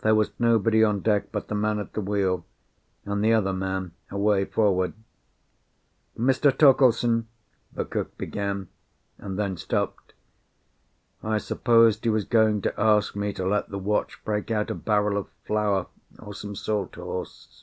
[0.00, 2.44] There was nobody on deck but the man at the wheel,
[3.04, 4.94] and the other man away forward.
[6.18, 6.50] "Mr.
[6.50, 7.28] Torkeldsen,"
[7.72, 8.66] the cook began,
[9.16, 10.12] and then stopped.
[11.22, 14.74] I supposed he was going to ask me to let the watch break out a
[14.74, 15.86] barrel of flour,
[16.18, 17.62] or some salt horse.